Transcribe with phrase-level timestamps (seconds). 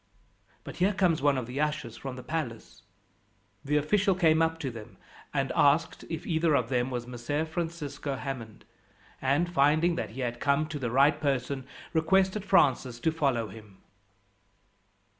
[0.63, 2.81] But here comes one of the ushers from the palace."
[3.63, 4.97] The official came up to them,
[5.31, 8.65] and asked if either of them was Messer Francisco Hammond,
[9.21, 13.77] and, finding that he had come to the right person, requested Francis to follow him.